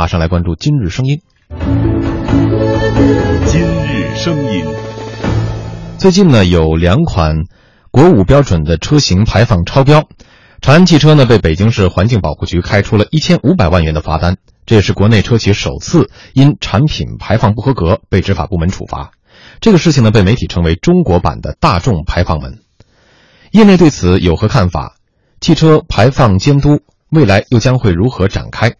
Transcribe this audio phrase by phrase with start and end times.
[0.00, 1.20] 马上来关注今日声音。
[3.44, 4.64] 今日声音，
[5.98, 7.36] 最近呢，有两款
[7.90, 10.08] 国五标准的车型排放超标，
[10.62, 19.10] 长安汽车呢被北京市环境保护局开出了一千五百万元的罚单，这也是国内车企首次因产品排放不合格被执法部门处罚。
[19.60, 22.60] 这个事情呢被媒体称为中国版的大众排放门。
[23.50, 24.94] 业内对此有何看法？
[25.42, 26.80] 汽车排放监督
[27.10, 28.76] 未来又将会如何展开？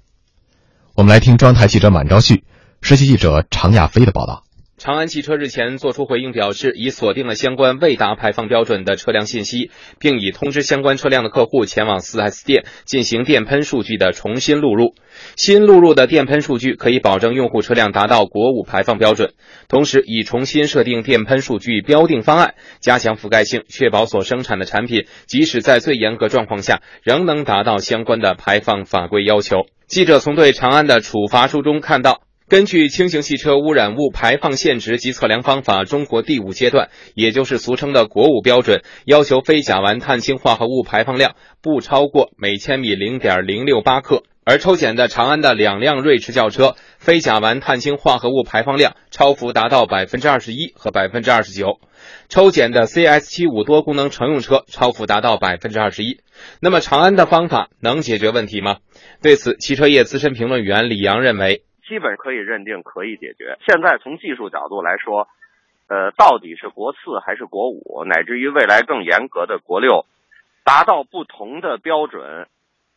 [1.00, 2.44] 我们来听中央台记者满昭旭、
[2.82, 4.45] 实习记者常亚飞的报道。
[4.80, 14.95] 长安汽车日前作出回应，表示已锁定了相关未达排放标准的车辆信息，并已通知相关车辆的客户前往 4S 店进行电喷数据的重新录入。
[15.37, 19.34] 新录入的电喷数据可以保证用户车辆达到国五排放标准，
[19.69, 29.67] 同时已重新设定电喷数据标定方案，加强覆盖性，确保所生产的产品即使在最严格状况下，仍能达到相关的排放法规要求。
[29.87, 32.23] 记者从对长安的处罚书中看到。
[32.50, 44.25] 根据轻型汽车污染物排放限值及测量方法中国第五阶段，也就是俗称的国五标准，要求非甲烷碳氢化合物排放量不超过每千米零点零六八克。
[44.42, 51.78] 而抽检的长安的两辆锐驰轿车，非甲烷碳氢化合物排放量超幅达到百分之二十一和百分之二十九。
[52.28, 56.19] 抽检的 CS 七五多功能乘用车超幅达到百分之二十一。
[56.60, 58.78] 那么长安的方法能解决问题吗？
[59.22, 61.62] 对此，汽车业资深评论员李阳认为。
[61.91, 63.58] 基本可以认定可以解决。
[63.66, 65.27] 现在从技术角度来说，
[65.88, 70.06] 呃，到底是国四还是国五，乃至于未来更严格的国六，
[70.64, 72.47] 达到不同的标准，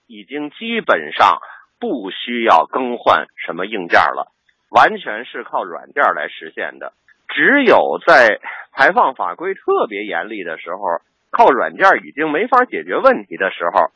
[0.05, 1.39] 已经基本上
[1.79, 4.31] 不需要更换什么硬件了，
[4.69, 6.93] 完全是靠软件来实现的。
[7.29, 8.39] 只有在
[8.73, 13.89] 排放法规特别严厉的时候，靠软件已经没法解决问题的时候，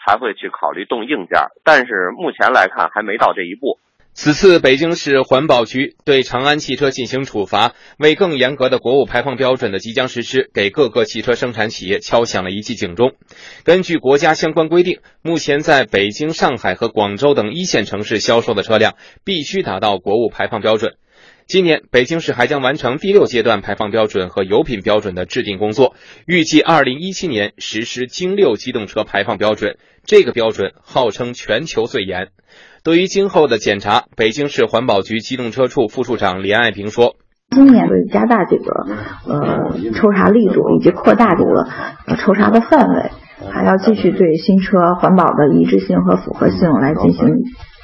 [0.00, 1.38] 才会去考虑动硬件。
[1.64, 3.78] 但是目前来看，还没到这一步。
[4.20, 13.12] 此次北京市环保局对长安汽车进行处罚，为更严格的国五排放标准的即将实施，给各个汽车生产企业敲响了一记警钟。
[13.62, 20.94] 根据国家相关规定，目前在北京、上海和广州等一线城市销售的车辆必须达到国五排放标准。
[21.46, 25.94] 今年，北京市还将完成第六阶段排放标准和油品标准的制定工作，
[26.26, 29.78] 预计二零一七年实施京六机动车排放标准。
[30.04, 32.28] 这个标准号称全球最严。
[32.88, 37.16] 对于今后的检查，北京市环保局机动车处副处长连爱平说
[37.54, 38.86] ：“今年会加大这个
[39.26, 41.68] 呃抽查力度，以及扩大这个
[42.06, 43.10] 呃抽查的范围，
[43.52, 47.28] 还要继续对新车环保的一致性和符合性来进行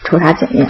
[0.07, 0.67] 抽查检验。”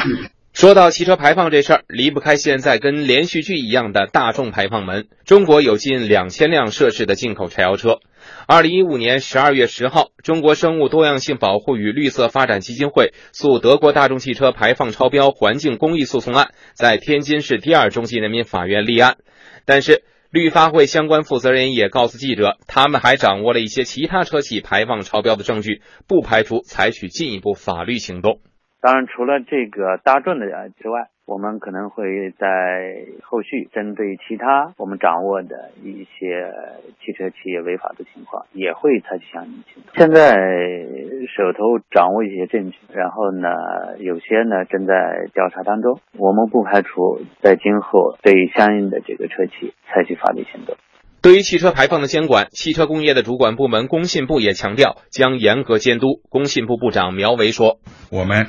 [0.53, 5.05] 说到汽车排放这事儿，离不开现在跟连续剧一样的大众排放门。
[5.25, 7.99] 中国有近两千辆涉事的进口柴油车。
[8.47, 19.17] 二零一五年十二月十号，中国生物多样性保护与绿色发展基金会诉德国大众汽车排放超标环境公益诉讼案，在天津市第二中级人民法院立案。
[19.65, 28.41] 但是，绿发会相关负责人也告诉记者，他们还掌握了一些其他车企排放超标的证据，不排除采取进一步法律行动。
[28.83, 30.45] 当然，除了这个大众的
[30.83, 32.47] 之外，我们可能会在
[33.23, 36.53] 后续针对其他我们掌握的一些
[37.01, 39.95] 汽车企业违法的情况，也会采取相应行动。
[39.97, 40.37] 现在
[41.35, 43.49] 手头掌握一些证据，然后呢，
[44.01, 44.95] 有些呢正在
[45.33, 50.77] 调查当中，我们不排除在今后对相应的这个车企采取法律行动。
[51.23, 56.21] 对于汽车排放的监管，汽车工业的主管部门工信部也强调将严格监督。
[56.29, 57.79] 工信部部长苗圩说
[58.13, 58.45] ：“我们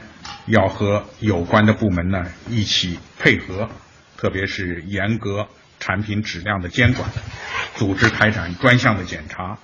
[0.46, 3.70] 要和有关的部门呢一起配合，
[4.18, 5.48] 特别是严格
[5.80, 7.10] 产品质量的监管，
[7.76, 9.58] 组织开展专项的检查。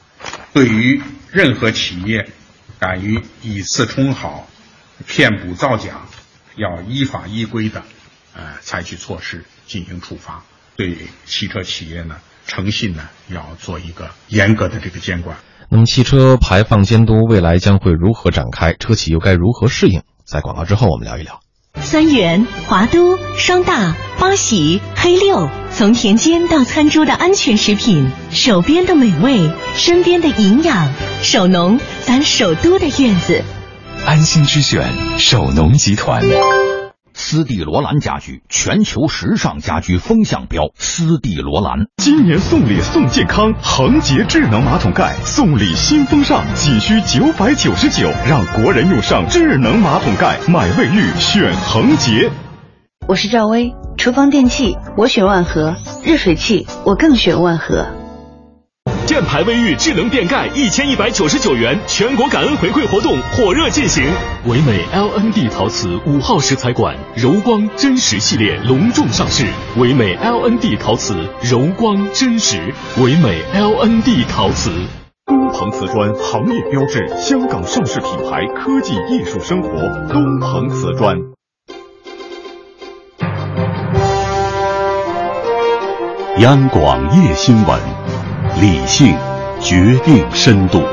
[0.54, 2.30] 对于任何企业
[2.80, 4.48] 敢于以次充好、
[5.08, 6.02] 骗补造假，
[6.56, 7.84] 要依法依规的
[8.34, 10.44] 呃采取措施进行处罚。
[10.76, 12.18] 对汽车企业呢。”
[12.48, 15.38] 诚信呢，要做一个严格的这个监管。
[15.70, 18.74] 那么，汽车排放监督未来将会如何展开？
[18.74, 20.02] 车企又该如何适应？
[20.26, 21.40] 在广告之后，我们聊一聊。
[21.82, 30.92] 三元、华都、双大、八喜、黑六，从田间到餐桌的安全食品，手边的美味，身边的营养，
[31.24, 33.44] 守农，咱首都的院子，
[34.06, 36.22] 安心之选，守农集团。
[37.22, 40.72] 斯蒂罗兰家居，全球时尚家居风向标。
[40.76, 52.32] 斯蒂罗兰今年送礼送健康，恒洁智能马桶盖送礼新风尚，仅需九百九十九，让国人用上智能马桶盖，买卫浴选恒洁。
[53.08, 58.01] 我是赵薇，厨房电器我选万和，热水器我更选万和。
[59.12, 64.02] 件牌卫浴智能电盖一千一百九十九元，全国感恩回馈活动火热进行。
[64.46, 74.72] 唯美 LND 陶瓷五号石材馆柔光真实系列隆重上市，唯美 LND 陶瓷柔光真实，唯美 LND 陶瓷。
[75.26, 79.70] 东鹏瓷砖行业标志，香港上市品牌，科技艺术生活。
[80.08, 81.18] 东鹏瓷砖。
[86.38, 87.80] 央广夜新闻，
[88.60, 89.18] 理性
[89.62, 90.84] 决定深度。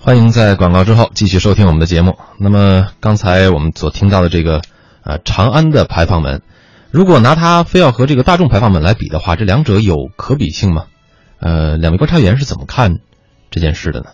[0.00, 2.18] 欢迎在广告之后继续收听我们的节目。
[2.38, 4.60] 那么刚才我们所听到的这个，
[5.02, 6.42] 呃，长安的排放门。
[6.90, 10.86] 如果拿它非要和这个大众排放门来比的话，这两者有可比性吗？
[11.38, 12.98] 呃，两位观察员是怎么看
[13.50, 14.10] 这件事的呢？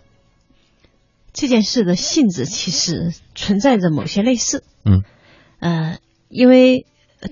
[1.33, 4.65] 这件事的性质其实存在着某些类似。
[4.85, 5.03] 嗯，
[5.61, 5.99] 呃，
[6.29, 6.87] 因为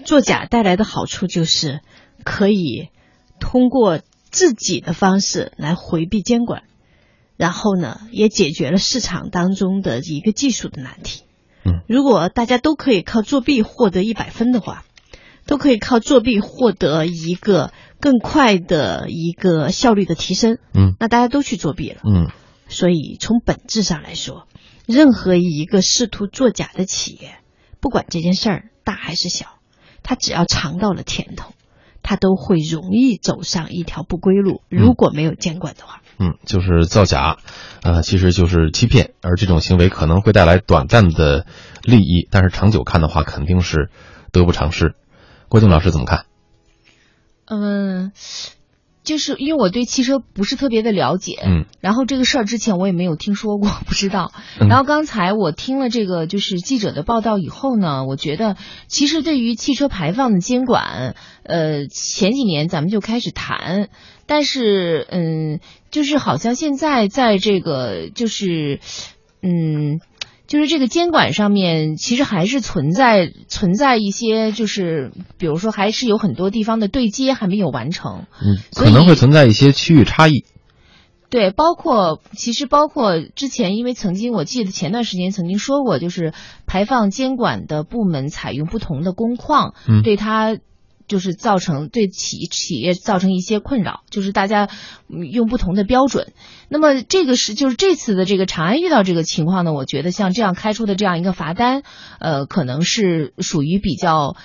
[0.05, 1.81] 作假带来的好处就是
[2.25, 2.89] 可以
[3.39, 4.01] 通过
[4.31, 6.65] 自己的方式来回避监管，
[7.37, 11.25] 然后呢，也解决了市场当中的一个技术的难题。
[11.65, 14.85] 嗯，如果大家都可以靠作弊获得一百分的话。
[15.49, 22.33] 都可以靠作弊获得一个更快的一个效率的提升，嗯，那大家都去作弊了，嗯，
[22.67, 24.49] 所以从本质上来说，
[24.89, 27.37] 任何一个试图作假的企业，
[27.79, 28.75] 不管这件事儿大
[29.06, 29.47] 还是小，
[30.03, 31.55] 他只要尝到了甜头，
[32.03, 34.62] 他都会容易走上一条不归路。
[34.69, 37.37] 如果没有监管的话，嗯，就是造假，
[37.85, 41.47] 呃，其实就是欺骗，而这种行为可能会带来短暂的
[41.85, 43.91] 利益，但是长久看的话，肯定是
[44.32, 44.97] 得不偿失。
[45.49, 46.26] 郭靖老师怎么看？
[47.44, 48.11] 嗯，
[49.06, 54.32] 就是因为我对汽车不是特别的了解，嗯，然后这个事儿之前我也没有听说过， 不知道。
[54.58, 58.56] 然后刚才我听了这个就是记者的报道以后呢，我觉得
[58.88, 61.14] 其实对于汽车排放的监管，
[61.44, 63.88] 呃，前几年咱们就开始谈，
[64.26, 65.61] 但是嗯，
[65.91, 68.81] 就是好像现在在这个就是
[69.41, 70.00] 嗯。
[70.47, 78.27] 就是这个监管上面，其实还是存在存在一些，就是比如说，还是有很多地方的对接还没有完成。
[78.41, 80.45] 嗯，可能会存在一些区域差异。
[81.29, 86.33] 对，包括其实包括之前，因为曾经我记得前段时间曾经说过，就是
[86.67, 90.57] 排放监管的部门采用不同的工况，嗯，对它。
[91.08, 94.69] 就是造成对企企业造成一些困扰，就是大家
[95.08, 96.32] 用不同的标准。
[96.69, 101.82] 那么这个是就是这次的这个长安遇到这个情况呢，我觉得像这样开出的这样一个罚单，
[102.19, 104.37] 呃，可能是属于比较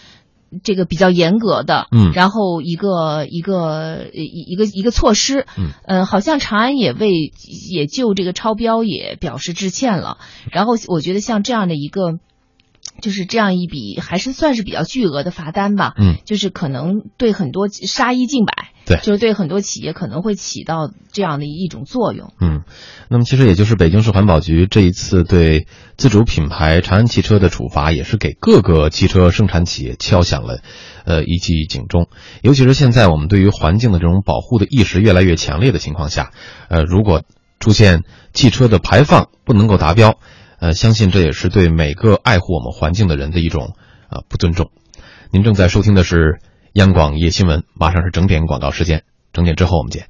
[0.63, 7.31] 这个比较严格的，嗯，然后一个一个一一个一个措施，嗯，呃，好像长安也为
[7.71, 10.17] 也就这个超标也表示致歉了。
[10.51, 12.19] 然后我觉得像这样的一个。
[13.01, 22.61] 就是这样一笔还是算是比较巨额的罚单吧，嗯，就是可能对很多杀一儆百，对，就是对很多企业可能会起到这样的一种作用，嗯，
[23.09, 25.67] 那么其实也就是北京市环保局这一次对
[25.97, 30.61] 自主品牌长安汽车的处罚，也是给各个汽车生产企业敲响了，
[31.03, 32.07] 呃一记警钟，
[32.41, 36.31] 尤其是现在我们对于环境的这种保护的意识越来越强烈的情况下，
[36.69, 37.23] 呃，如果
[37.59, 38.03] 出现
[38.33, 40.19] 汽车的排放不能够达标。
[40.61, 43.75] 呃，相信这也是对每个爱护我们环境的人的一种
[44.09, 44.69] 啊不尊重。
[45.31, 46.39] 您正在收听的是
[46.73, 49.03] 央广夜新闻，马上是整点广告时间，
[49.33, 50.05] 整点之后我们见。